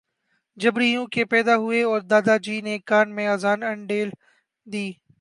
جبری 0.57 0.87
یوں 0.91 1.05
کہ، 1.13 1.23
پیدا 1.31 1.55
ہوئے 1.55 1.81
اور 1.83 2.01
دادا 2.01 2.35
جی 2.37 2.59
نے 2.61 2.77
کان 2.85 3.15
میں 3.15 3.27
اذان 3.27 3.63
انڈیل 3.63 4.09
دی 4.67 4.85